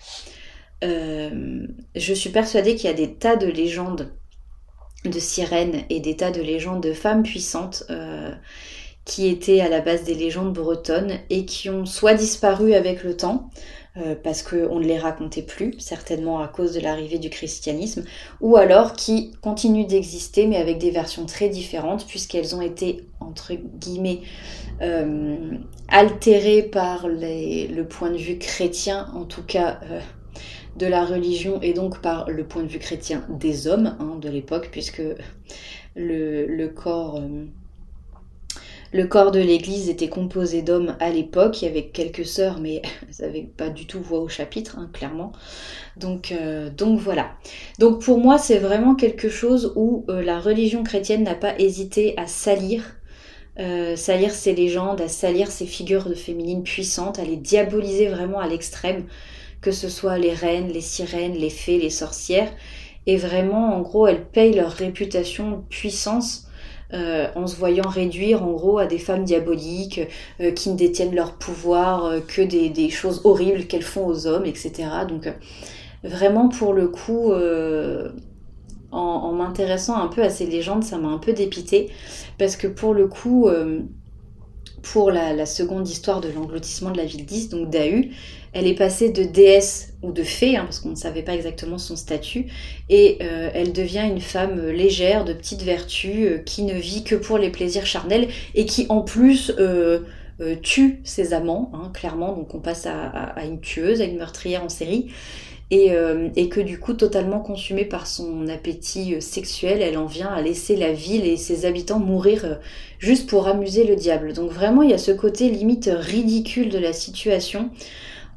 je 0.82 2.12
suis 2.12 2.28
persuadée 2.28 2.74
qu'il 2.74 2.90
y 2.90 2.92
a 2.92 2.96
des 2.96 3.14
tas 3.14 3.36
de 3.36 3.46
légendes 3.46 4.12
de 5.04 5.18
sirènes 5.18 5.84
et 5.90 6.00
des 6.00 6.16
tas 6.16 6.30
de 6.30 6.40
légendes 6.40 6.82
de 6.82 6.92
femmes 6.92 7.22
puissantes 7.22 7.84
euh, 7.90 8.32
qui 9.04 9.28
étaient 9.28 9.60
à 9.60 9.68
la 9.68 9.80
base 9.80 10.04
des 10.04 10.14
légendes 10.14 10.52
bretonnes 10.52 11.18
et 11.30 11.44
qui 11.44 11.68
ont 11.68 11.84
soit 11.84 12.14
disparu 12.14 12.72
avec 12.72 13.04
le 13.04 13.16
temps, 13.16 13.50
euh, 13.98 14.14
parce 14.20 14.42
qu'on 14.42 14.80
ne 14.80 14.84
les 14.84 14.98
racontait 14.98 15.42
plus, 15.42 15.74
certainement 15.78 16.40
à 16.40 16.48
cause 16.48 16.72
de 16.72 16.80
l'arrivée 16.80 17.18
du 17.18 17.28
christianisme, 17.28 18.04
ou 18.40 18.56
alors 18.56 18.94
qui 18.94 19.32
continuent 19.42 19.86
d'exister 19.86 20.46
mais 20.46 20.56
avec 20.56 20.78
des 20.78 20.90
versions 20.90 21.26
très 21.26 21.50
différentes 21.50 22.06
puisqu'elles 22.06 22.54
ont 22.54 22.62
été, 22.62 23.04
entre 23.20 23.52
guillemets, 23.54 24.20
euh, 24.80 25.36
altérées 25.88 26.62
par 26.62 27.06
le 27.08 27.82
point 27.82 28.10
de 28.10 28.16
vue 28.16 28.38
chrétien, 28.38 29.08
en 29.14 29.24
tout 29.24 29.44
cas 29.44 29.80
de 30.76 30.86
la 30.86 31.04
religion 31.04 31.60
et 31.62 31.72
donc 31.72 32.00
par 32.00 32.28
le 32.30 32.44
point 32.44 32.62
de 32.62 32.68
vue 32.68 32.78
chrétien 32.78 33.24
des 33.28 33.66
hommes 33.66 33.96
hein, 34.00 34.16
de 34.20 34.28
l'époque, 34.28 34.68
puisque 34.70 35.02
le, 35.94 36.66
corps... 36.68 37.20
Euh, 37.20 37.44
le 38.92 39.06
corps 39.06 39.32
de 39.32 39.40
l'Église 39.40 39.88
était 39.88 40.08
composé 40.08 40.62
d'hommes 40.62 40.96
à 41.00 41.10
l'époque, 41.10 41.62
il 41.62 41.66
y 41.66 41.68
avait 41.68 41.86
quelques 41.86 42.24
sœurs, 42.26 42.60
mais 42.60 42.82
elles 43.02 43.26
n'avaient 43.26 43.48
pas 43.56 43.68
du 43.68 43.86
tout 43.86 44.00
voix 44.00 44.20
au 44.20 44.28
chapitre, 44.28 44.76
hein, 44.78 44.88
clairement. 44.92 45.32
Donc, 45.96 46.32
euh, 46.32 46.70
donc 46.70 46.98
voilà. 46.98 47.32
Donc 47.78 48.02
pour 48.02 48.18
moi, 48.18 48.38
c'est 48.38 48.58
vraiment 48.58 48.94
quelque 48.94 49.28
chose 49.28 49.72
où 49.76 50.04
euh, 50.08 50.22
la 50.22 50.40
religion 50.40 50.82
chrétienne 50.82 51.22
n'a 51.22 51.34
pas 51.34 51.58
hésité 51.58 52.14
à 52.16 52.26
salir 52.26 52.96
salir 53.94 54.32
ses 54.32 54.52
légendes, 54.52 55.00
à 55.00 55.06
salir 55.06 55.48
ses 55.48 55.66
figures 55.66 56.08
de 56.08 56.14
féminines 56.14 56.64
puissantes, 56.64 57.20
à 57.20 57.24
les 57.24 57.36
diaboliser 57.36 58.08
vraiment 58.08 58.40
à 58.40 58.48
l'extrême 58.48 59.04
que 59.64 59.72
ce 59.72 59.88
soit 59.88 60.18
les 60.18 60.34
reines, 60.34 60.68
les 60.68 60.82
sirènes, 60.82 61.32
les 61.32 61.48
fées, 61.48 61.78
les 61.78 61.88
sorcières. 61.88 62.52
Et 63.06 63.16
vraiment, 63.16 63.74
en 63.74 63.80
gros, 63.80 64.06
elles 64.06 64.26
payent 64.26 64.54
leur 64.54 64.70
réputation 64.70 65.52
de 65.52 65.56
puissance 65.70 66.48
euh, 66.92 67.28
en 67.34 67.46
se 67.46 67.56
voyant 67.56 67.88
réduire 67.88 68.42
en 68.42 68.52
gros 68.52 68.76
à 68.76 68.84
des 68.84 68.98
femmes 68.98 69.24
diaboliques 69.24 70.02
euh, 70.40 70.50
qui 70.50 70.68
ne 70.68 70.76
détiennent 70.76 71.14
leur 71.14 71.32
pouvoir 71.38 72.04
euh, 72.04 72.20
que 72.20 72.42
des, 72.42 72.90
choses 72.90 73.22
horribles 73.24 73.64
qu'elles 73.64 73.82
font 73.82 74.06
aux 74.06 74.26
hommes, 74.26 74.44
etc. 74.44 74.72
Donc 75.08 75.32
vraiment 76.02 76.50
pour 76.50 76.74
le 76.74 76.88
coup, 76.88 77.32
en, 78.92 79.32
m'intéressant 79.32 79.96
un 79.96 80.08
peu 80.08 80.22
à 80.22 80.28
ces 80.28 80.44
légendes, 80.44 80.84
ça 80.84 80.98
m'a 80.98 81.08
un 81.08 81.18
peu 81.18 81.32
dépité 81.32 81.90
parce 82.38 82.56
que 82.56 82.66
pour 82.66 82.92
le 82.92 83.06
coup, 83.06 83.48
pour 84.82 85.10
la, 85.10 85.46
seconde 85.46 85.88
histoire 85.88 86.20
de 86.20 86.28
l'engloutissement 86.28 86.90
de 86.90 86.98
la 86.98 87.04
ville 87.04 87.24
10, 87.24 87.48
donc 87.48 87.70
Dahu, 87.70 88.10
elle 88.52 88.66
est 88.66 88.74
passée 88.74 89.10
de 89.10 89.24
déesse 89.24 89.94
ou 90.02 90.12
de 90.12 90.22
fée, 90.22 90.56
hein, 90.56 90.64
parce 90.64 90.78
qu'on 90.78 90.90
ne 90.90 90.94
savait 90.94 91.22
pas 91.22 91.34
exactement 91.34 91.78
son 91.78 91.96
statut, 91.96 92.46
et 92.88 93.18
euh, 93.22 93.50
elle 93.52 93.72
devient 93.72 94.06
une 94.08 94.20
femme 94.20 94.68
légère, 94.68 95.24
de 95.24 95.32
petite 95.32 95.62
vertu, 95.62 96.26
euh, 96.26 96.38
qui 96.38 96.62
ne 96.62 96.74
vit 96.74 97.02
que 97.02 97.14
pour 97.14 97.38
les 97.38 97.50
plaisirs 97.50 97.86
charnels, 97.86 98.28
et 98.54 98.66
qui 98.66 98.86
en 98.88 99.00
plus 99.00 99.52
euh, 99.58 100.00
tue 100.62 101.00
ses 101.04 101.32
amants, 101.32 101.70
hein, 101.74 101.90
clairement, 101.94 102.32
donc 102.32 102.54
on 102.54 102.60
passe 102.60 102.86
à, 102.86 103.34
une 103.44 103.60
tueuse, 103.60 104.00
à 104.00 104.04
une 104.04 104.18
meurtrière 104.18 104.62
en 104.64 104.68
série. 104.68 105.10
Et, 105.76 105.90
et, 106.36 106.48
que 106.48 106.60
du 106.60 106.78
coup, 106.78 106.92
totalement 106.92 107.40
consumée 107.40 107.84
par 107.84 108.06
son 108.06 108.46
appétit 108.46 109.20
sexuel, 109.20 109.82
elle 109.82 109.98
en 109.98 110.06
vient 110.06 110.28
à 110.28 110.40
laisser 110.40 110.76
la 110.76 110.92
ville 110.92 111.26
et 111.26 111.36
ses 111.36 111.66
habitants 111.66 111.98
mourir 111.98 112.60
juste 113.00 113.28
pour 113.28 113.48
amuser 113.48 113.82
le 113.82 113.96
diable. 113.96 114.34
Donc 114.34 114.52
vraiment, 114.52 114.82
il 114.82 114.90
y 114.90 114.94
a 114.94 114.98
ce 114.98 115.10
côté 115.10 115.50
limite 115.50 115.90
ridicule 115.92 116.68
de 116.68 116.78
la 116.78 116.92
situation 116.92 117.70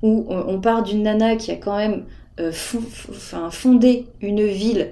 où 0.01 0.25
on 0.29 0.59
part 0.61 0.81
d'une 0.81 1.03
nana 1.03 1.35
qui 1.35 1.51
a 1.51 1.55
quand 1.57 1.77
même 1.77 2.05
euh, 2.39 2.51
fondé 2.51 4.05
une 4.21 4.45
ville, 4.45 4.91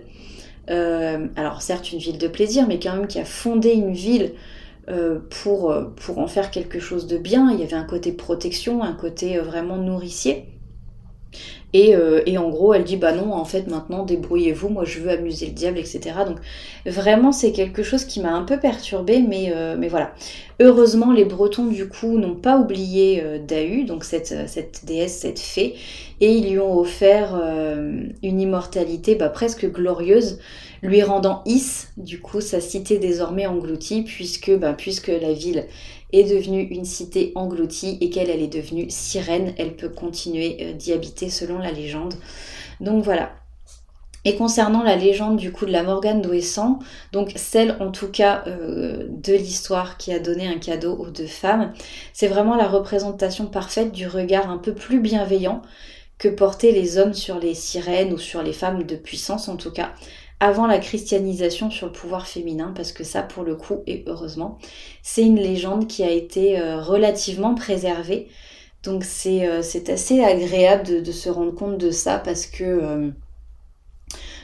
euh, 0.71 1.27
alors 1.35 1.61
certes 1.61 1.91
une 1.91 1.99
ville 1.99 2.17
de 2.17 2.27
plaisir, 2.27 2.65
mais 2.67 2.79
quand 2.79 2.95
même 2.95 3.05
qui 3.05 3.19
a 3.19 3.25
fondé 3.25 3.71
une 3.73 3.93
ville 3.93 4.33
euh, 4.89 5.19
pour 5.29 5.69
en 6.17 6.27
faire 6.27 6.49
quelque 6.49 6.79
chose 6.79 7.05
de 7.05 7.19
bien. 7.19 7.51
Il 7.51 7.59
y 7.59 7.63
avait 7.63 7.75
un 7.75 7.83
côté 7.83 8.11
protection, 8.11 8.81
un 8.81 8.93
côté 8.93 9.37
vraiment 9.37 9.77
nourricier. 9.77 10.54
Euh, 11.75 12.21
et, 12.25 12.37
en 12.37 12.49
gros, 12.49 12.73
elle 12.73 12.83
dit 12.83 12.97
bah 12.97 13.11
non, 13.11 13.33
en 13.33 13.45
fait, 13.45 13.67
maintenant 13.67 14.03
débrouillez-vous, 14.03 14.69
moi 14.69 14.85
je 14.85 14.99
veux 14.99 15.09
amuser 15.09 15.47
le 15.47 15.51
diable, 15.51 15.77
etc. 15.77 15.99
Donc 16.25 16.37
vraiment, 16.85 17.31
c'est 17.31 17.51
quelque 17.51 17.83
chose 17.83 18.05
qui 18.05 18.21
m'a 18.21 18.33
un 18.33 18.43
peu 18.43 18.57
perturbée, 18.57 19.19
mais, 19.19 19.51
euh, 19.53 19.75
mais 19.77 19.87
voilà. 19.87 20.13
Heureusement, 20.61 21.11
les 21.11 21.25
Bretons, 21.25 21.65
du 21.65 21.89
coup, 21.89 22.17
n'ont 22.17 22.35
pas 22.35 22.57
oublié 22.57 23.21
euh, 23.21 23.39
Dahu, 23.39 23.83
donc 23.83 24.05
cette, 24.05 24.33
déesse, 24.85 25.17
cette 25.17 25.39
fée, 25.39 25.75
et 26.21 26.31
ils 26.31 26.49
lui 26.49 26.59
ont 26.59 26.77
offert 26.77 27.35
une 28.23 28.39
immortalité 28.39 29.15
bah, 29.15 29.27
presque 29.27 29.69
glorieuse, 29.69 30.39
lui 30.81 31.01
rendant 31.01 31.41
Is, 31.45 31.87
du 31.97 32.21
coup, 32.21 32.39
sa 32.39 32.61
cité 32.61 32.99
désormais 32.99 33.47
engloutie, 33.47 34.03
puisque, 34.03 34.51
bah, 34.51 34.73
puisque 34.73 35.09
la 35.09 35.33
ville 35.33 35.65
est 36.13 36.23
devenue 36.23 36.61
une 36.61 36.85
cité 36.85 37.31
engloutie 37.35 37.97
et 38.01 38.09
qu'elle 38.09 38.29
elle 38.29 38.41
est 38.41 38.47
devenue 38.47 38.89
sirène, 38.89 39.53
elle 39.57 39.75
peut 39.75 39.89
continuer 39.89 40.57
euh, 40.61 40.73
d'y 40.73 40.93
habiter 40.93 41.29
selon 41.29 41.57
la 41.59 41.71
légende. 41.71 42.15
Donc 42.79 43.03
voilà. 43.03 43.31
Et 44.27 44.35
concernant 44.35 44.81
la 44.81 44.95
légende 44.95 45.37
du 45.37 45.51
coup 45.51 45.67
de 45.67 45.71
la 45.71 45.83
Morgane 45.83 46.21
d'Ouessant, 46.21 46.79
donc 47.11 47.33
celle 47.35 47.77
en 47.79 47.91
tout 47.91 48.09
cas 48.09 48.43
euh, 48.47 49.05
de 49.07 49.33
l'histoire 49.33 49.97
qui 49.97 50.11
a 50.11 50.19
donné 50.19 50.47
un 50.47 50.57
cadeau 50.57 50.95
aux 50.95 51.11
deux 51.11 51.27
femmes, 51.27 51.73
c'est 52.11 52.27
vraiment 52.27 52.55
la 52.55 52.67
représentation 52.67 53.45
parfaite 53.45 53.91
du 53.91 54.07
regard 54.07 54.49
un 54.49 54.57
peu 54.57 54.73
plus 54.73 54.99
bienveillant 54.99 55.61
que 56.17 56.27
portaient 56.27 56.71
les 56.71 56.97
hommes 56.97 57.13
sur 57.13 57.39
les 57.39 57.53
sirènes 57.53 58.13
ou 58.13 58.17
sur 58.17 58.41
les 58.41 58.53
femmes 58.53 58.83
de 58.83 58.95
puissance 58.95 59.47
en 59.47 59.57
tout 59.57 59.71
cas 59.71 59.91
avant 60.39 60.67
la 60.67 60.79
christianisation 60.79 61.71
sur 61.71 61.87
le 61.87 61.93
pouvoir 61.93 62.27
féminin, 62.27 62.73
parce 62.75 62.91
que 62.91 63.03
ça, 63.03 63.21
pour 63.21 63.43
le 63.43 63.55
coup, 63.55 63.83
et 63.87 64.03
heureusement, 64.07 64.57
c'est 65.01 65.23
une 65.23 65.39
légende 65.39 65.87
qui 65.87 66.03
a 66.03 66.11
été 66.11 66.59
euh, 66.59 66.81
relativement 66.81 67.55
préservée. 67.55 68.27
Donc 68.83 69.03
c'est 69.03 69.47
euh, 69.47 69.61
assez 69.87 70.23
agréable 70.23 71.03
de, 71.03 71.11
se 71.11 71.29
rendre 71.29 71.53
compte 71.55 71.77
de 71.77 71.91
ça, 71.91 72.19
parce 72.19 72.45
que... 72.47 72.63
Euh, 72.63 73.09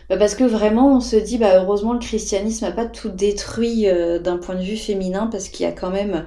bah, 0.10 0.18
parce 0.18 0.36
que 0.36 0.44
vraiment, 0.44 0.96
on 0.96 1.02
se 1.02 1.18
dit, 1.18 1.38
bah, 1.38 1.62
heureusement, 1.62 1.94
le 1.94 2.00
christianisme 2.00 2.66
n'a 2.66 2.72
pas 2.72 2.86
tout 2.86 3.10
détruit 3.10 3.86
d'un 4.22 4.38
point 4.38 4.56
de 4.56 4.64
vue 4.64 4.78
féminin, 4.78 5.28
parce 5.28 5.50
qu'il 5.50 5.66
y 5.66 5.70
a 5.70 5.72
quand 5.72 5.92
même 5.92 6.26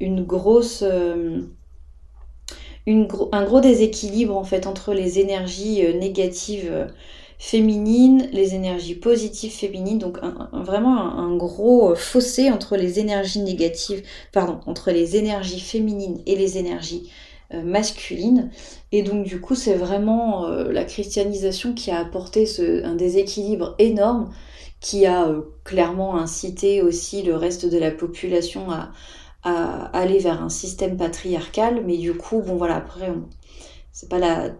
une 0.00 0.24
grosse 0.24 0.82
un 2.84 3.44
gros 3.44 3.60
déséquilibre 3.60 4.36
en 4.36 4.42
fait 4.42 4.66
entre 4.66 4.92
les 4.92 5.20
énergies 5.20 5.84
négatives 5.94 6.88
féminines, 7.42 8.28
les 8.32 8.54
énergies 8.54 8.94
positives 8.94 9.50
féminines, 9.50 9.98
donc 9.98 10.18
vraiment 10.52 10.96
un, 10.96 11.34
gros 11.34 11.90
euh, 11.90 11.96
fossé 11.96 12.52
entre 12.52 12.76
les 12.76 13.00
énergies 13.00 13.40
négatives, 13.40 14.04
pardon, 14.30 14.60
entre 14.66 14.92
les 14.92 15.16
énergies 15.16 15.58
féminines 15.58 16.22
et 16.26 16.36
les 16.36 16.56
énergies 16.56 17.10
euh, 17.52 17.64
masculines. 17.64 18.52
Et 18.92 19.02
donc 19.02 19.24
du 19.24 19.40
coup, 19.40 19.56
c'est 19.56 19.74
vraiment 19.74 20.46
euh, 20.46 20.70
la 20.70 20.84
christianisation 20.84 21.74
qui 21.74 21.90
a 21.90 21.98
apporté 21.98 22.46
un 22.84 22.94
déséquilibre 22.94 23.74
énorme, 23.80 24.32
qui 24.78 25.04
a 25.04 25.34
clairement 25.64 26.16
incité 26.16 26.80
aussi 26.80 27.24
le 27.24 27.34
reste 27.34 27.66
de 27.66 27.76
la 27.76 27.90
population 27.90 28.70
à, 28.70 28.92
à, 29.42 29.86
aller 29.98 30.20
vers 30.20 30.40
un 30.44 30.48
système 30.48 30.96
patriarcal. 30.96 31.82
Mais 31.84 31.96
du 31.96 32.14
coup, 32.14 32.40
bon 32.40 32.54
voilà, 32.54 32.76
après, 32.76 33.12
c'est 33.90 34.08
pas 34.08 34.20
la 34.20 34.52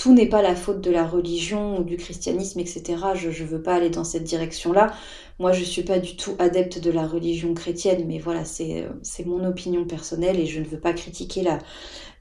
tout 0.00 0.14
n'est 0.14 0.30
pas 0.30 0.40
la 0.40 0.56
faute 0.56 0.80
de 0.80 0.90
la 0.90 1.06
religion 1.06 1.78
ou 1.78 1.84
du 1.84 1.98
christianisme, 1.98 2.58
etc. 2.58 2.82
Je 3.14 3.28
ne 3.28 3.46
veux 3.46 3.60
pas 3.60 3.74
aller 3.74 3.90
dans 3.90 4.02
cette 4.02 4.24
direction-là. 4.24 4.94
Moi, 5.38 5.52
je 5.52 5.60
ne 5.60 5.66
suis 5.66 5.82
pas 5.82 5.98
du 5.98 6.16
tout 6.16 6.34
adepte 6.38 6.80
de 6.80 6.90
la 6.90 7.06
religion 7.06 7.52
chrétienne, 7.52 8.06
mais 8.06 8.18
voilà, 8.18 8.46
c'est 8.46 8.86
mon 9.26 9.44
opinion 9.44 9.84
personnelle 9.84 10.40
et 10.40 10.46
je 10.46 10.60
ne 10.60 10.64
veux 10.64 10.80
pas 10.80 10.94
critiquer 10.94 11.42
la, 11.42 11.58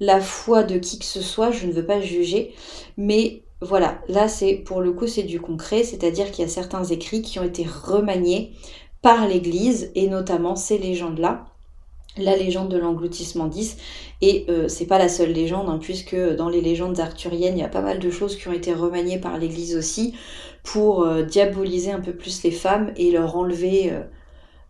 la 0.01 0.19
foi 0.19 0.63
de 0.63 0.77
qui 0.77 0.99
que 0.99 1.05
ce 1.05 1.21
soit, 1.21 1.51
je 1.51 1.67
ne 1.67 1.71
veux 1.71 1.85
pas 1.85 2.01
juger. 2.01 2.53
Mais 2.97 3.43
voilà, 3.61 4.01
là, 4.09 4.27
c'est 4.27 4.55
pour 4.55 4.81
le 4.81 4.91
coup, 4.91 5.07
c'est 5.07 5.23
du 5.23 5.39
concret, 5.39 5.83
c'est-à-dire 5.85 6.31
qu'il 6.31 6.43
y 6.43 6.47
a 6.47 6.51
certains 6.51 6.83
écrits 6.83 7.21
qui 7.21 7.39
ont 7.39 7.45
été 7.45 7.63
remaniés 7.63 8.51
par 9.01 9.25
l'Église, 9.25 9.89
et 9.95 10.09
notamment 10.09 10.57
ces 10.57 10.77
légendes-là 10.77 11.48
la 12.23 12.35
légende 12.35 12.69
de 12.69 12.77
l'engloutissement 12.77 13.47
10. 13.47 13.77
Et 14.21 14.45
euh, 14.49 14.67
c'est 14.67 14.85
pas 14.85 14.97
la 14.97 15.09
seule 15.09 15.31
légende, 15.31 15.69
hein, 15.69 15.79
puisque 15.81 16.15
dans 16.15 16.49
les 16.49 16.61
légendes 16.61 16.99
arthuriennes, 16.99 17.57
il 17.57 17.61
y 17.61 17.65
a 17.65 17.69
pas 17.69 17.81
mal 17.81 17.99
de 17.99 18.09
choses 18.09 18.35
qui 18.35 18.47
ont 18.47 18.53
été 18.53 18.73
remaniées 18.73 19.19
par 19.19 19.37
l'Église 19.37 19.75
aussi 19.75 20.13
pour 20.63 21.03
euh, 21.03 21.23
diaboliser 21.23 21.91
un 21.91 22.01
peu 22.01 22.13
plus 22.13 22.43
les 22.43 22.51
femmes 22.51 22.91
et 22.97 23.11
leur 23.11 23.35
enlever 23.35 23.91
euh, 23.91 24.01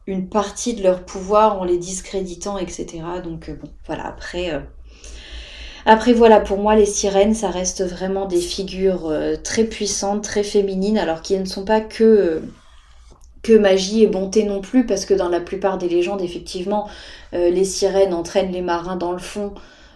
une 0.07 0.29
partie 0.29 0.73
de 0.73 0.83
leur 0.83 1.03
pouvoir 1.03 1.59
en 1.59 1.63
les 1.63 1.77
discréditant, 1.77 2.57
etc. 2.57 2.87
Donc 3.23 3.49
bon, 3.49 3.69
voilà, 3.85 4.07
après. 4.07 4.63
Après 5.85 6.13
voilà, 6.13 6.39
pour 6.39 6.57
moi 6.57 6.75
les 6.75 6.85
sirènes, 6.85 7.33
ça 7.33 7.49
reste 7.49 7.83
vraiment 7.83 8.25
des 8.25 8.41
figures 8.41 9.11
très 9.43 9.63
puissantes, 9.63 10.23
très 10.23 10.43
féminines, 10.43 10.97
alors 10.97 11.21
qu'elles 11.21 11.41
ne 11.41 11.45
sont 11.45 11.63
pas 11.63 11.79
que 11.79 12.41
que 13.41 13.53
magie 13.53 14.03
et 14.03 14.07
bonté 14.07 14.43
non 14.43 14.61
plus, 14.61 14.85
parce 14.85 15.05
que 15.05 15.13
dans 15.13 15.29
la 15.29 15.39
plupart 15.39 15.77
des 15.77 15.87
légendes, 15.89 16.21
effectivement, 16.21 16.89
euh, 17.33 17.49
les 17.49 17.63
sirènes 17.63 18.13
entraînent 18.13 18.51
les 18.51 18.61
marins 18.61 18.95
dans 18.95 19.11
le 19.11 19.19
fond, 19.19 19.53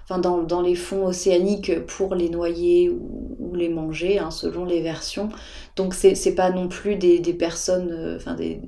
enfin 0.10 0.20
dans, 0.20 0.62
les 0.62 0.76
fonds 0.76 1.06
océaniques 1.06 1.80
pour 1.86 2.16
les 2.16 2.30
noyer 2.30 2.90
ou, 2.90 3.54
les 3.54 3.70
manger, 3.70 4.20
hein, 4.20 4.32
selon 4.32 4.66
les 4.66 4.82
versions. 4.82 5.30
Donc 5.76 5.94
c'est 5.94 6.36
pas 6.36 6.50
non 6.50 6.68
plus 6.68 6.96
des, 6.96 7.20
personnes, 7.34 7.92
euh, 7.92 8.36
des... 8.36 8.62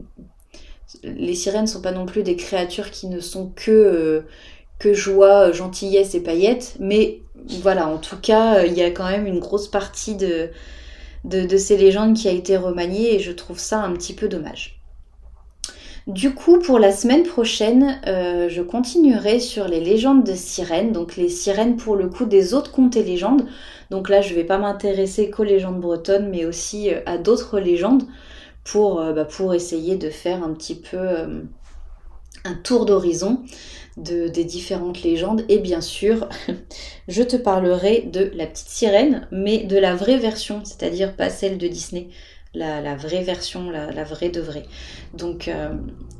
Les 1.03 1.35
sirènes 1.35 1.67
sont 1.67 1.81
pas 1.81 1.91
non 1.91 2.05
plus 2.05 2.23
des 2.23 2.35
créatures 2.35 2.91
qui 2.91 3.07
ne 3.07 3.19
sont 3.19 3.51
que, 3.55 3.71
euh, 3.71 4.21
que 4.79 4.93
joie, 4.93 5.51
gentillesse 5.51 6.15
et 6.15 6.21
paillettes, 6.21 6.75
mais 6.79 7.21
voilà, 7.61 7.87
en 7.87 7.97
tout 7.97 8.17
cas, 8.17 8.63
il 8.65 8.73
y 8.73 8.81
a 8.81 8.91
quand 8.91 9.09
même 9.09 9.27
une 9.27 9.39
grosse 9.39 9.67
partie 9.67 10.15
de 10.15 10.49
de, 11.25 11.57
ces 11.57 11.77
légendes 11.77 12.15
qui 12.15 12.27
a 12.27 12.31
été 12.31 12.55
remaniée 12.57 13.15
et 13.15 13.19
je 13.19 13.31
trouve 13.31 13.59
ça 13.59 13.81
un 13.81 13.93
petit 13.93 14.13
peu 14.13 14.27
dommage. 14.27 14.79
Du 16.07 16.35
coup, 16.35 16.59
pour 16.59 16.77
la 16.77 16.91
semaine 16.91 17.23
prochaine, 17.23 17.99
euh, 18.05 18.47
je 18.47 18.61
continuerai 18.61 19.39
sur 19.39 19.67
les 19.67 19.79
légendes 19.79 20.23
de 20.23 20.35
sirènes, 20.35 20.91
donc 20.91 21.15
les 21.15 21.29
sirènes 21.29 21.77
pour 21.77 21.95
le 21.95 22.07
coup 22.07 22.25
des 22.25 22.53
autres 22.53 22.71
contes 22.71 22.95
et 22.95 23.03
légendes. 23.03 23.47
Donc 23.89 24.09
là, 24.09 24.21
je 24.21 24.29
ne 24.29 24.35
vais 24.35 24.43
pas 24.43 24.59
m'intéresser 24.59 25.31
qu'aux 25.31 25.43
légendes 25.43 25.81
bretonnes, 25.81 26.29
mais 26.29 26.45
aussi 26.45 26.93
euh, 26.93 26.99
à 27.07 27.17
d'autres 27.17 27.59
légendes 27.59 28.03
euh, 28.75 29.13
bah, 29.13 29.25
pour 29.25 29.55
essayer 29.55 29.95
de 29.95 30.11
faire 30.11 30.43
un 30.43 30.53
petit 30.53 30.75
peu 30.75 30.97
un 32.45 32.53
tour 32.53 32.85
d'horizon 32.85 33.43
de, 33.97 34.27
des 34.27 34.43
différentes 34.45 35.03
légendes. 35.03 35.43
Et 35.49 35.59
bien 35.59 35.81
sûr, 35.81 36.29
je 37.07 37.23
te 37.23 37.35
parlerai 37.35 38.03
de 38.11 38.31
la 38.35 38.47
petite 38.47 38.69
sirène, 38.69 39.27
mais 39.31 39.63
de 39.63 39.77
la 39.77 39.95
vraie 39.95 40.17
version, 40.17 40.61
c'est-à-dire 40.63 41.15
pas 41.15 41.29
celle 41.29 41.57
de 41.57 41.67
Disney, 41.67 42.07
la, 42.55 42.95
vraie 42.95 43.23
version, 43.23 43.69
la, 43.69 44.03
vraie 44.03 44.29
de 44.29 44.41
vraie. 44.41 44.65
Donc, 45.13 45.47
euh, 45.47 45.69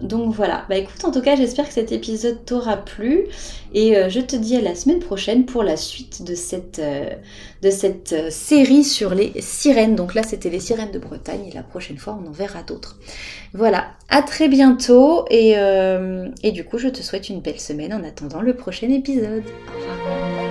donc 0.02 0.34
voilà. 0.34 0.66
Bah 0.70 0.78
écoute, 0.78 1.04
en 1.04 1.12
tout 1.12 1.22
cas, 1.22 1.36
j'espère 1.36 1.68
que 1.68 1.74
cet 1.74 1.92
épisode 1.92 2.46
t'aura 2.46 2.78
plu 2.78 3.26
et 3.74 3.98
euh, 3.98 4.10
je 4.10 4.20
te 4.20 4.36
dis 4.36 4.56
à 4.56 4.62
la 4.62 4.76
semaine 4.76 5.00
prochaine 5.00 5.46
pour 5.46 5.64
la 5.64 5.78
suite 5.78 6.24
de 6.24 6.36
cette, 6.36 6.80
euh, 6.80 8.30
série 8.30 8.84
sur 8.84 9.16
les 9.16 9.34
sirènes. 9.42 9.96
Donc 9.96 10.14
là, 10.14 10.24
c'était 10.24 10.50
les 10.50 10.60
sirènes 10.60 10.92
de 10.92 11.00
Bretagne 11.00 11.48
et 11.50 11.54
la 11.54 11.64
prochaine 11.64 11.98
fois, 11.98 12.18
on 12.22 12.28
en 12.28 12.32
verra 12.32 12.64
d'autres. 12.64 13.00
Voilà, 13.54 13.88
à 14.10 14.22
très 14.22 14.48
bientôt 14.48 15.26
et, 15.30 15.56
et 16.44 16.52
du 16.52 16.66
coup, 16.66 16.78
je 16.78 16.90
te 16.90 17.02
souhaite 17.02 17.30
une 17.30 17.40
belle 17.40 17.60
semaine 17.60 17.94
en 17.94 18.04
attendant 18.04 18.42
le 18.42 18.54
prochain 18.54 18.90
épisode. 18.90 19.44
Au 19.74 19.80
revoir. 19.80 20.45